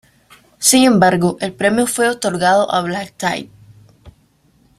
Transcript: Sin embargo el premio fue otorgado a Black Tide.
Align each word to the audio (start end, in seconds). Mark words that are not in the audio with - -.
Sin 0.57 0.85
embargo 0.85 1.37
el 1.41 1.53
premio 1.53 1.85
fue 1.85 2.09
otorgado 2.09 2.71
a 2.73 2.81
Black 2.81 3.13
Tide. 3.17 3.51